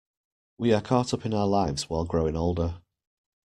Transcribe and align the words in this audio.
We 0.57 0.73
are 0.73 0.81
caught 0.81 1.13
up 1.13 1.27
in 1.27 1.33
our 1.35 1.45
lives 1.45 1.87
while 1.87 2.05
growing 2.05 2.35
older. 2.35 2.81